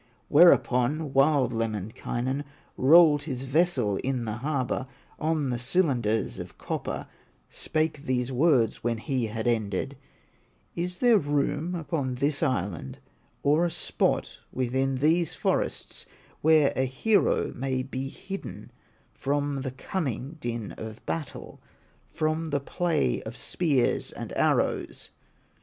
[0.31, 2.43] Thereupon wild Lemminkainen
[2.75, 4.87] Rolled his vessel in the harbor,
[5.19, 7.05] On the cylinders of copper,
[7.51, 9.95] Spake these words when he had ended:
[10.75, 12.97] "Is there room upon this island,
[13.43, 16.07] Or a spot within these forests,
[16.41, 18.71] Where a hero may be hidden
[19.13, 21.61] From the coming din of battle,
[22.07, 25.11] From the play of spears and arrows?"